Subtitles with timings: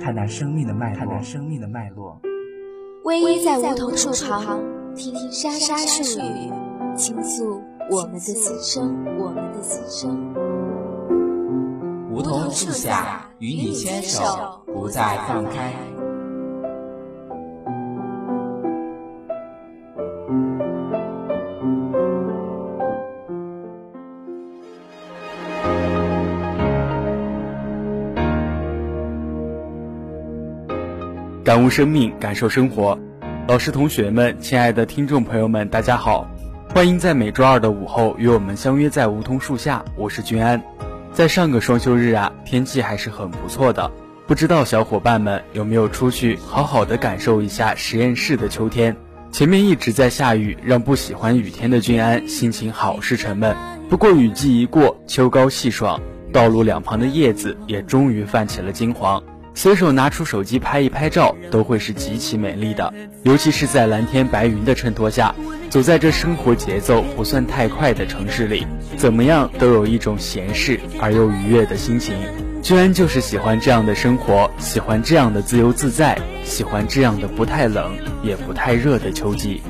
[0.00, 2.20] 看那生命的脉络，看那生命的脉络。
[3.04, 4.60] 偎依在梧桐树旁，
[4.94, 6.52] 听听沙沙树语，
[6.96, 10.34] 倾诉我们的心声，我们的心声。
[12.10, 15.72] 梧桐树下，与你牵手，不再放开。
[31.46, 32.98] 感悟生命，感受生活。
[33.46, 36.28] 老师、同学们，亲爱的听众朋友们，大家好！
[36.74, 39.84] 欢迎在每周二的午后与我们相约在梧桐树下。
[39.96, 40.60] 我是君安。
[41.12, 43.88] 在上个双休日啊，天气还是很不错的。
[44.26, 48.96] 不知道小伙伴们有没有出去好好的感受一下实验室的秋天？
[49.30, 53.54] 前面一直在下雨，让不喜欢雨天的君安心情好是沉闷。
[53.88, 56.00] 不过雨季一过，秋高气爽，
[56.32, 59.22] 道路两旁的叶子也终于泛起了金黄。
[59.56, 62.92] 随手拿出手机拍一拍照，都会是极其美丽的。
[63.22, 65.34] 尤其是在蓝天白云的衬托下，
[65.70, 68.66] 走在这生活节奏不算太快的城市里，
[68.98, 72.14] 怎么样都有一种闲适而又愉悦的心情。
[72.62, 79.62] 居然就是喜欢这样的生活，喜欢这样的自由自在，喜欢这样的不太冷也不太热的秋季。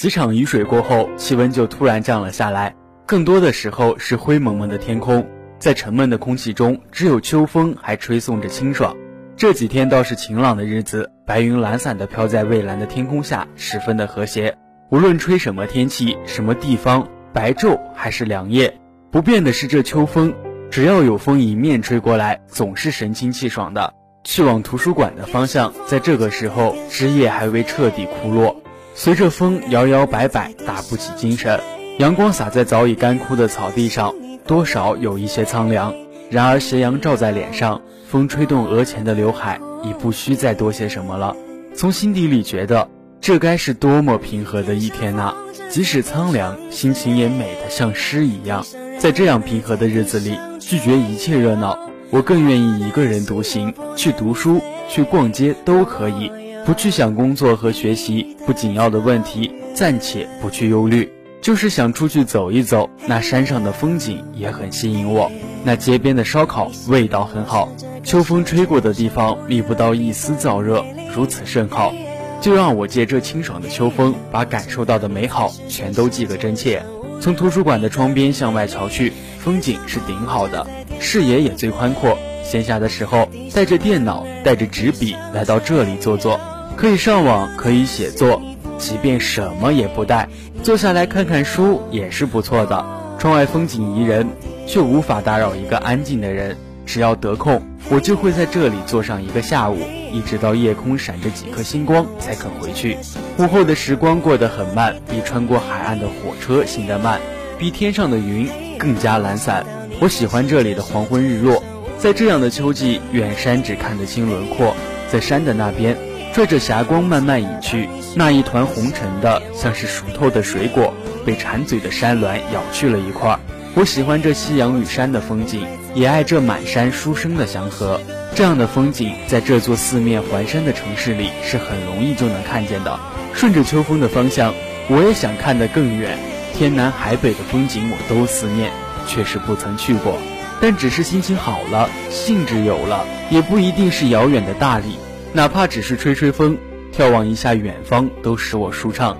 [0.00, 2.74] 几场雨水过后，气温就突然降了下来，
[3.04, 5.28] 更多的时候是灰蒙蒙的天空，
[5.58, 8.96] 在沉闷的空气中，只有秋风还吹送着清爽。
[9.36, 14.56] 这几天倒是晴朗的日子，白云懒散地飘在蔚蓝的天空下，十分的和谐。
[14.88, 18.74] 无论吹什么天气，什么地方，白昼还是凉夜，
[19.10, 20.32] 不变的是这秋风，
[20.70, 23.92] 只要有风迎面吹过来，总是神清气爽的。
[24.24, 28.56] 去往图书馆的方向，在这个时候，枝叶还未彻底枯落。
[28.94, 31.60] 随着风摇摇摆摆，打不起精神。
[31.98, 34.14] 阳光洒在早已干枯的草地上，
[34.46, 35.94] 多少有一些苍凉。
[36.30, 41.34] 然而斜阳照在脸上，风吹动额前的刘海，已不需再多些什么了。
[41.74, 42.88] 从心底里觉得，
[43.20, 45.34] 这该是多么平和的一天呐！
[45.68, 48.64] 即使苍凉，心情也美得像诗一样。
[48.98, 51.78] 在这样平和的日子里，拒绝一切热闹，
[52.10, 56.30] 我更愿意一个人独行，去读书，去逛街都可以。
[56.70, 62.88] 不去想工作和学习不紧要的问题，暂且不去忧虑，就是想出去走一走。
[63.08, 65.32] 那山上的风景也很吸引我，
[65.64, 67.68] 那街边的烧烤味道很好，
[68.04, 71.92] 秋风吹过的地方觅不到一丝燥热，如此甚好。
[72.40, 76.80] 就让我借这清爽的秋风，把感受到的美好全都记个真切。
[77.20, 80.64] 从图书馆的窗边向外瞧去，风景是顶好的，
[81.00, 82.16] 视野也最宽阔。
[82.44, 86.38] 闲暇的时候，带着电脑，带着纸笔来到这里坐坐。
[86.80, 88.40] 可以上网，可以写作，
[88.78, 90.26] 即便什么也不带，
[90.62, 92.86] 坐下来看看书也是不错的。
[93.18, 94.26] 窗外风景宜人，
[94.66, 96.56] 却无法打扰一个安静的人。
[96.86, 99.76] 只要得空，我就会在这里坐上一个下午，
[100.10, 102.96] 一直到夜空闪着几颗星光才肯回去。
[103.36, 107.20] 午后的时光过得很慢，比穿过海岸的火车行得慢，
[107.58, 108.48] 比天上的云
[108.78, 109.66] 更加懒散。
[110.00, 111.62] 我喜欢这里的黄昏日落，
[111.98, 114.74] 在这样的秋季，远山只看得清轮廓，
[115.12, 115.94] 在山的那边。
[116.32, 120.94] 拽着霞光慢慢隐去，那一团红尘的，像是熟透的水果，
[121.26, 123.38] 被馋嘴的山峦咬去了一块。
[123.74, 128.00] 我喜欢这夕阳与山的风景，也爱这满山书生的祥和。
[128.36, 132.98] 这样的风景，在这座四面环山的城市里是很容易就能看见的。
[133.34, 134.54] 顺着秋风的方向，
[134.88, 136.16] 我也想看得更远。
[136.54, 138.70] 天南海北的风景我都思念，
[139.08, 140.16] 却是不曾去过。
[140.60, 144.96] 但只是心情好了，兴致有了，也不一定是遥远的大理。
[145.32, 146.58] 哪怕只是吹吹风，
[146.92, 149.16] 眺望一下远方，都使我舒畅。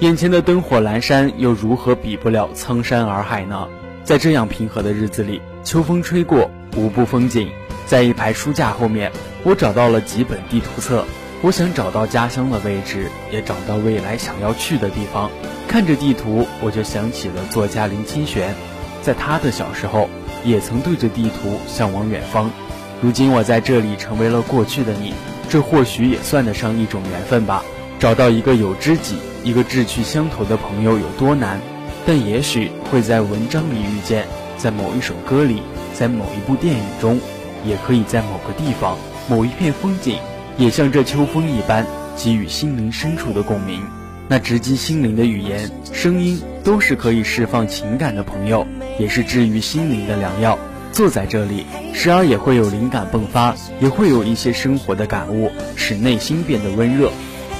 [0.00, 3.66] 眼前的灯火阑珊，又如何比不了苍山洱海呢？
[4.04, 7.48] 在这样平和的日子里，秋风吹过，无不风景。
[7.86, 9.10] 在一排书架后面，
[9.42, 11.04] 我找到了几本地图册。
[11.40, 15.30] 我想找到家乡的位置，也找到未来想要去的地方。
[15.66, 18.54] 看着地图，我就想起了作家林清玄，
[19.00, 20.10] 在他的小时候，
[20.44, 22.50] 也曾对着地图向往远方。
[23.00, 25.12] 如今我在这里成为了过去的你，
[25.48, 27.62] 这或许也算得上一种缘分吧。
[27.98, 31.60] 找到一个有知己、一个志趣相投的朋友有多难？
[32.06, 34.26] 但也许会在文章里遇见，
[34.58, 35.62] 在某一首歌里，
[35.94, 37.18] 在某一部电影中，
[37.64, 38.98] 也可以在某个地方、
[39.28, 40.18] 某一片风景，
[40.58, 41.86] 也像这秋风一般，
[42.16, 43.80] 给予心灵深处的共鸣。
[44.28, 48.66] 那直击心灵的语言、声音，都是可以释放情感的朋友，
[48.98, 50.58] 也是治愈心灵的良药。
[50.94, 57.10] 坐在这里，时而也会有灵感迸发，也会有一些生活的感悟，使内心变得温热。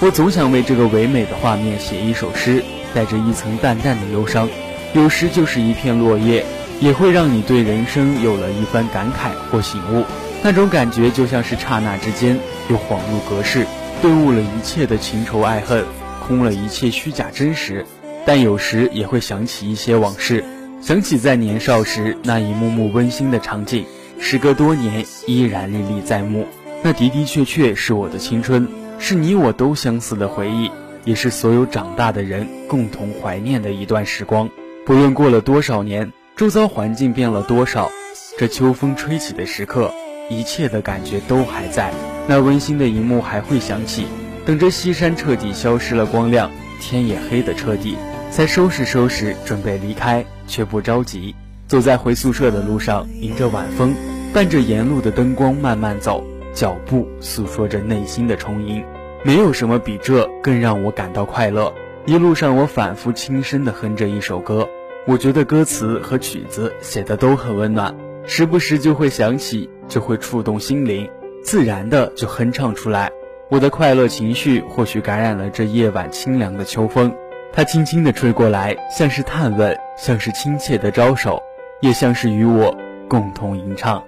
[0.01, 2.63] 我总想为这个唯美的画面写一首诗，
[2.95, 4.49] 带着一层淡淡的忧伤。
[4.93, 6.47] 有时就是一片落叶，
[6.81, 10.05] 也会让你对人生有了一番感慨或醒悟。
[10.45, 12.39] 那种感觉就像是刹那之间
[12.69, 13.67] 又恍如隔世，
[14.01, 15.85] 顿悟了一切的情仇爱恨。
[16.25, 17.85] 空了一切虚假真实，
[18.25, 20.45] 但有时也会想起一些往事，
[20.85, 23.87] 想起在年少时那一幕幕温馨的场景，
[24.21, 26.47] 时隔多年依然历历在目。
[26.83, 30.71] 那的的确确是我的青春，是你我都相似的回忆，
[31.07, 34.51] 也是所有长大的人共同怀念的一段时光。
[34.85, 37.91] 不论过了多少年，周遭环境变了多少，
[38.37, 39.91] 这秋风吹起的时刻，
[40.29, 41.95] 一切的感觉都还在，
[42.29, 44.05] 那温馨的一幕还会响起。
[44.45, 47.97] 等着西山彻底消失了光亮，天也黑得彻底，
[48.35, 51.33] 才收拾收拾准备离开，却不着急。
[51.69, 53.95] 走在回宿舍的路上，迎着晚风，
[54.33, 58.83] 伴着沿路的灯光慢慢走，脚步诉说着内心的充盈。
[59.23, 61.73] 没有什么比这更让我感到快乐。
[62.07, 64.69] 一路上我反复轻声地哼着一首歌，
[65.07, 67.95] 我觉得歌词和曲子写的都很温暖，
[68.27, 71.09] 时不时就会想起，就会触动心灵，
[71.45, 73.13] 自然的就哼唱出来。
[73.49, 77.15] 我的快乐情绪或许感染了这夜晚清凉的秋风，
[77.57, 81.41] 它轻轻地吹过来，像是探问，像是亲切的招手，
[81.81, 82.77] 也像是与我
[83.09, 84.05] 共同吟唱。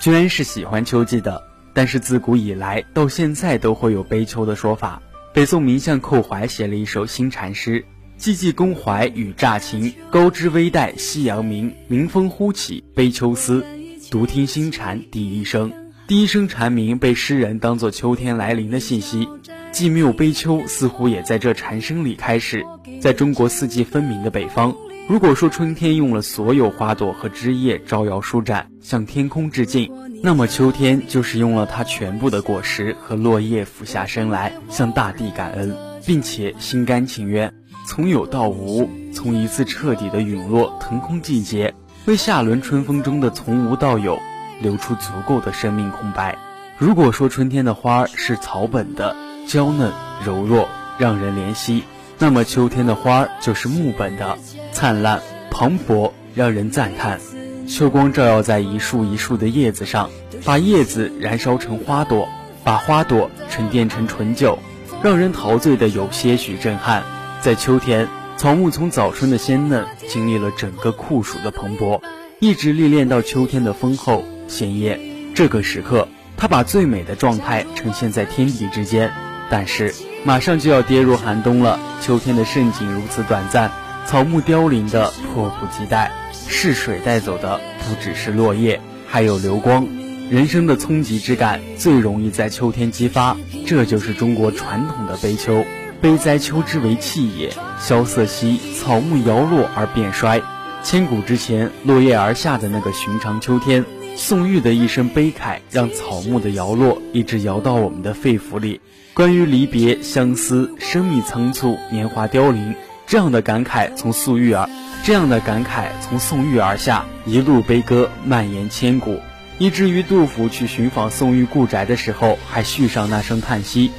[0.00, 1.40] 居然是喜欢秋季的。
[1.72, 5.00] 但是自古以来到现在都会有悲秋的说法。
[5.32, 7.84] 北宋名相寇怀写了一首新禅诗
[8.20, 11.72] ：“寂寂宫怀雨乍晴，高枝微带夕阳明。
[11.88, 13.64] 明风忽起悲秋思，
[14.10, 15.72] 独听新蝉第一声。”
[16.06, 19.26] 第一声蝉鸣被诗人当作秋天来临的信息，
[19.72, 22.62] 寂谬悲秋似乎也在这蝉声里开始。
[23.00, 24.76] 在中国四季分明的北方，
[25.08, 29.90] 如果说春天用了所有花朵和枝叶招摇舒展，向天空致敬。
[30.22, 35.74] 那么秋天就是用了它全部的果实和落叶俯下身来向大地感恩，
[36.04, 37.54] 并且心甘情愿，
[37.90, 44.16] 从有到无，从一次彻底的陨落腾空季节，为下轮春风中的从无到有
[44.62, 46.38] 留出足够的生命空白。
[46.78, 49.90] 如果说春天的花儿是草本的，娇嫩
[50.24, 51.82] 柔弱，让人怜惜，
[52.20, 54.38] 那么秋天的花儿就是木本的，
[54.70, 55.20] 灿烂
[55.50, 57.18] 磅礴，让人赞叹。
[57.66, 60.08] 秋光照耀在一树一树的叶子上，
[60.44, 62.28] 把叶子燃烧成花朵，
[62.62, 64.60] 把花朵沉淀成醇酒，
[65.02, 67.02] 让人陶醉的有些许震撼。
[67.42, 68.06] 在秋天，
[68.36, 72.02] 草木从早春的鲜嫩，经历了整个酷暑的蓬勃，
[72.38, 75.00] 一直历练到秋天的丰厚鲜艳。
[75.34, 76.06] 这个时刻，
[76.36, 79.10] 它把最美的状态呈现在天地之间。
[79.48, 81.80] 但是，马上就要跌入寒冬了。
[82.02, 83.70] 秋天的盛景如此短暂，
[84.04, 86.12] 草木凋零的迫不及待。
[86.32, 88.78] 逝水带走的不只是落叶，
[89.08, 89.88] 还有流光。
[90.30, 93.34] 人生的冲击之感最容易在秋天激发，
[93.66, 95.64] 这就是中国传统的悲秋。
[96.00, 100.40] 悲哉秋之为气也，萧瑟兮草木摇落而变衰。
[100.82, 103.84] 千古之前，落叶而下的那个寻常秋天，
[104.16, 108.80] 宋玉的一声悲慨，让草木的摇落一直摇到我们的肺腑里。
[109.12, 112.74] 关于离别、相思、生命仓促、年华凋零，
[113.06, 114.70] 这样的感慨从素玉而。
[115.04, 119.20] 这样的感慨从宋玉而下，一路悲歌蔓延千古，
[119.58, 123.90] 以至于杜甫去寻访宋玉故宅的时候，还续上那声叹息：“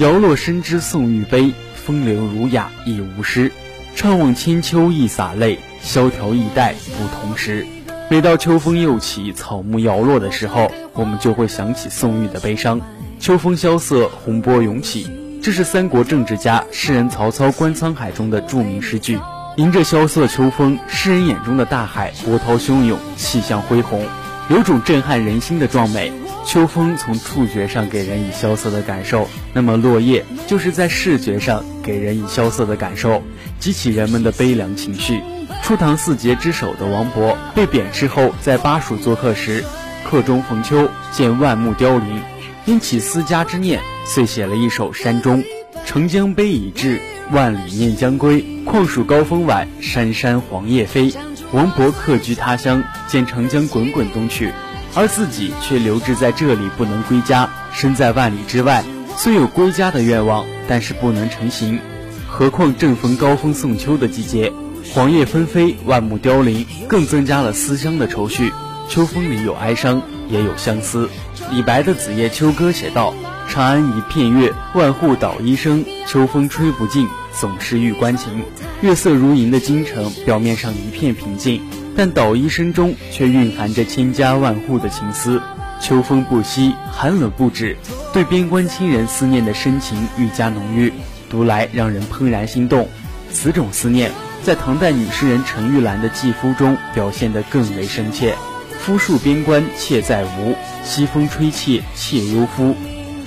[0.00, 3.52] 摇落深知宋玉悲，风流儒雅亦无诗。
[3.94, 7.66] 怅望千秋亦洒泪，萧条易代不同时。”
[8.08, 12.80] 每到秋风又起，草木摇落的时候，我们就会想起宋玉的悲伤。
[13.18, 15.06] 秋风萧瑟，洪波涌起，
[15.42, 19.18] 这是三国政治家、诗人曹操《观沧海》中的著名诗句。
[19.58, 24.06] 迎着萧瑟秋风，诗人眼中的大海波涛汹涌，气象恢宏，
[24.48, 26.10] 有种震撼人心的壮美。
[26.50, 33.22] 秋风从触觉上给人以萧瑟的感受，那么落叶就是在视觉上给人以萧瑟的感受，
[33.60, 35.22] 激起人们的悲凉情绪。
[35.62, 39.62] 初唐四杰之首的王勃被贬斥后，在巴蜀做客时，
[40.04, 42.20] 客中逢秋，见万木凋零，
[42.64, 45.44] 因起思家之念，遂写了一首山中
[45.86, 48.44] ：“澄江悲已至，万里念将归。
[48.64, 51.14] 况属高风晚，山山黄叶飞。”
[51.54, 54.52] 王勃客居他乡，见长江滚滚东去，
[54.94, 58.84] 而自己却留滞在这里不能归家，身在万里之外。
[59.16, 61.78] 虽有归家的愿望，但是不能成行。
[62.26, 64.52] 何况正逢高峰送秋的季节，
[64.94, 68.52] 黄叶纷飞，万木凋零，更增加了思乡的愁绪。
[68.88, 71.08] 秋风里有哀伤，也有相思。
[71.52, 73.14] 李白的《子夜秋歌》写道
[73.48, 75.84] ：“长安一片月，万户捣衣声。
[76.06, 78.42] 秋风吹不尽，总是玉关情。”
[78.82, 81.60] 月色如银的京城，表面上一片平静，
[81.96, 85.40] 但捣衣声中却蕴含着千家万户的情思。
[85.80, 87.76] 秋风不息，寒冷不止，
[88.12, 90.92] 对边关亲人思念的深情愈加浓郁，
[91.30, 92.86] 读来让人怦然心动。
[93.32, 94.10] 此种思念，
[94.42, 98.34] 在唐代女诗人陈玉兰的《寄夫》中表现得更为深切。
[98.78, 100.54] 夫戍边关妾在吴，
[100.84, 102.74] 西风吹妾妾忧夫。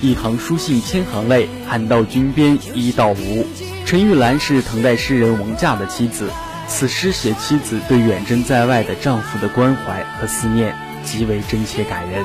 [0.00, 3.46] 一行书信千行泪，喊到君边一到无。
[3.86, 6.28] 陈玉兰是唐代诗人王驾的妻子，
[6.66, 12.24] 此诗写妻子对远征在外的丈夫的关怀和思念，极为真切感人。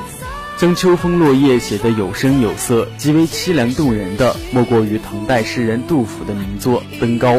[0.57, 7.35] 将秋风落叶写得有声有色，极为凄凉动人的，莫过于唐代诗人杜甫的名作《登高》：“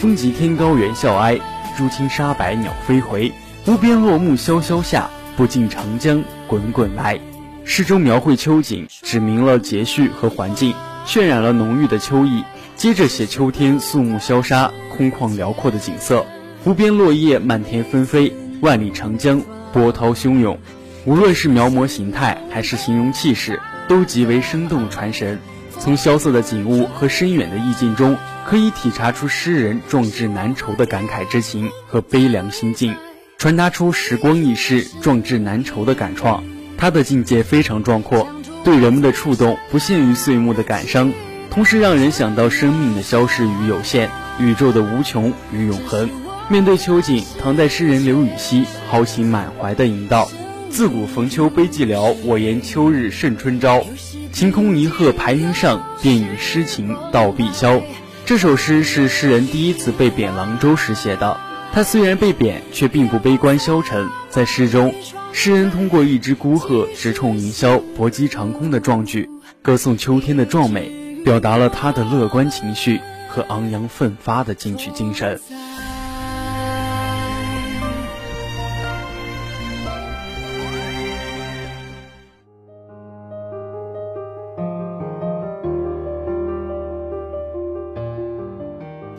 [0.00, 1.38] 风急天高猿啸哀，
[1.76, 3.32] 朱青沙白鸟飞回。
[3.66, 7.18] 无边落木萧萧下，不尽长江滚滚来。”
[7.64, 10.74] 诗中描绘秋景，指明了节序和环境，
[11.06, 12.42] 渲染了浓郁的秋意。
[12.74, 16.26] 接着写秋天肃穆萧杀、空旷辽阔的景色，
[16.64, 19.42] 湖边落叶漫天纷飞，万里长江
[19.72, 20.56] 波涛汹涌。
[21.04, 25.40] 无论是描摹形态，还是形容气势，都极为生动传神。
[25.80, 28.16] 从萧瑟的景物和深远的意境中，
[28.46, 32.94] 可以体察出诗人壮志难酬的感慨之情和悲凉心境，
[33.38, 36.44] 传达出时光易逝、壮志难酬的感创。
[36.78, 38.28] 他的境界非常壮阔，
[38.62, 41.12] 对人们的触动不限于岁暮的感伤，
[41.50, 46.08] 同时让人想到生命的消逝与有限，宇宙的无穷与永恒。
[46.48, 50.28] 面对秋景，唐代诗人刘禹锡豪情满怀地吟道。
[50.68, 53.84] 自古逢秋悲寂寥，我言秋日胜春朝。
[54.32, 57.82] 晴空一鹤排云上，便与诗情到碧霄。
[58.26, 61.38] 这首诗是诗人第一次被贬郎州时写的。
[61.72, 64.08] 他虽然被贬，却并不悲观消沉。
[64.28, 64.94] 在诗中，
[65.32, 69.28] 诗人通过一只孤鹤直冲云霄、搏击长空的壮举，
[69.62, 70.90] 歌颂秋天的壮美，
[71.24, 75.40] 表达了他的乐观情绪和昂扬奋发的进取精神。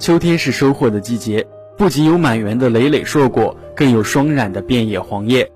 [0.03, 5.49] 秋天是收获的季节，不仅有满园的累累硕果，更有霜染的遍野黄叶。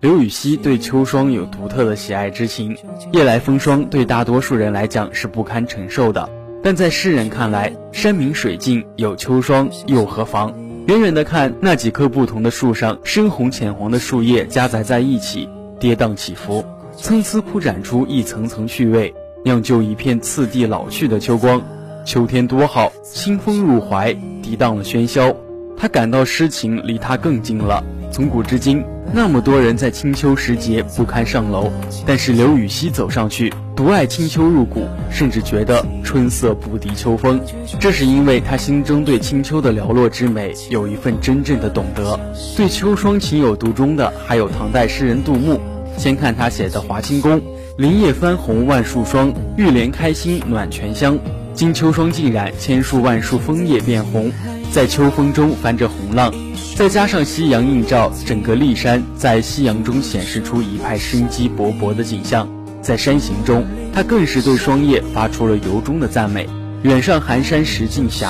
[0.00, 2.74] 刘禹锡对秋霜有独特的喜爱之情。
[3.12, 6.26] 夜来风霜对大多数人来讲是不堪承受的，
[6.62, 10.54] 但在诗人看来，山明水净有秋霜又何妨？
[10.86, 15.46] 远远的看，那几棵不同的树上，深红浅黄的树叶夹杂在一起，
[15.78, 16.64] 跌宕起伏，
[16.96, 19.14] 参差铺展出一层层趣味，
[19.44, 21.60] 酿就一片次第老去的秋光。
[22.10, 24.12] 秋天多好，清风入怀，
[24.42, 25.32] 涤荡了喧嚣。
[25.76, 27.84] 他感到诗情离他更近了。
[28.10, 31.70] 从古至今，那么多人在清秋时节不堪上楼，
[32.04, 37.40] 但是刘禹锡走上去，独爱清秋入骨，甚至觉得春色不敌秋风。
[37.78, 42.18] 这是因为他心中对清秋的寥落之美有一份真正的懂得。
[42.56, 45.60] 对秋霜情有独钟的，还有唐代诗人杜牧。
[45.96, 47.40] 先看他写的《华清宫》
[47.78, 51.16] ：“林叶翻红万树霜，玉莲开心暖泉香。”
[51.60, 54.32] 经秋霜浸染，千树万树枫叶变红，
[54.72, 56.32] 在秋风中翻着红浪，
[56.74, 62.48] 再加上夕阳映照，整个骊山在夕阳中显示出一派生机勃勃的景象。
[62.80, 63.62] 在山行中，
[63.92, 66.48] 他更是对霜叶发出了由衷的赞美。
[66.82, 68.24] 远上寒山石径斜，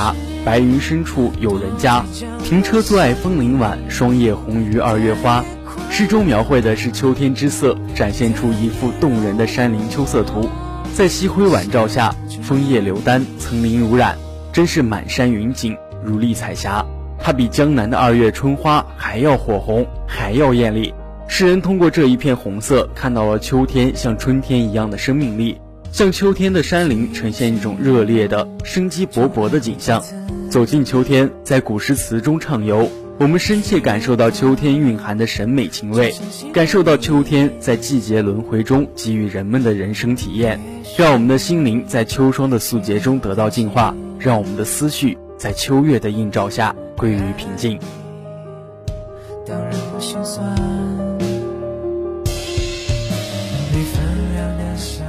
[0.44, 2.04] 白云深处有人家。
[2.42, 5.44] 停车坐爱枫林晚，霜叶红于二月花。
[5.88, 10.48] 诗中描绘的是秋天之色，展现出一幅动人的山林秋色图。
[10.94, 14.18] 在夕辉晚照下，枫叶流丹，层林如染，
[14.52, 16.84] 真是满山云锦，如丽彩霞。
[17.18, 20.92] 它比江南的二月春花还要火红，还要艳丽。
[21.26, 25.58] 诗人通过这一片红色，看到了秋天像春天一样的生命力，
[25.92, 30.02] 向秋天的山林呈现一种热烈的、生机勃勃的景象。
[30.50, 32.90] 走进秋天，在古诗词中畅游。
[33.20, 36.14] 我们深切感受到秋天蕴含的审美情味，
[36.54, 40.58] 感受到秋天在季节轮回中给予人们的人生体验，
[40.96, 47.78] 让我们的心灵在秋霜的素洁中得到净化，让我们的思绪在秋月的映照下归于平静。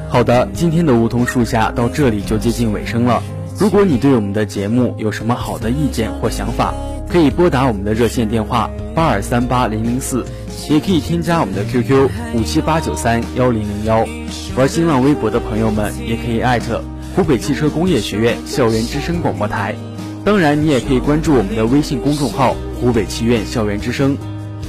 [0.09, 3.23] 好的，今天的梧桐树下到这里就接近尾声了。
[3.57, 6.73] 如果你对我们的节目有什么好的意见或想法，
[7.11, 10.25] 可以拨打我们的热线电话八二三八零零四，
[10.69, 14.07] 也可以添加我们的 QQ 五七八九三幺零零幺。
[14.55, 16.81] 玩新浪微博的朋友们也可以艾特
[17.13, 19.75] 湖北汽车工业学院校园之声广播台。
[20.23, 24.17] 当然，你也可以关注我们的微信公众号湖北汽院校园之声。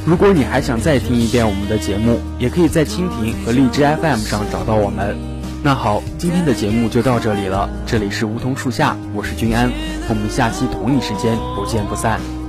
[0.04, 5.31] 如果你还想再听一遍我们的节目，也可以在蜻蜓和荔枝 FM 上找到我们。
[5.64, 7.70] 那好，今天的节目就到这里了。
[7.86, 9.70] 这里是梧桐树下，我是君安，
[10.08, 12.41] 我们下期同一时间不见不散。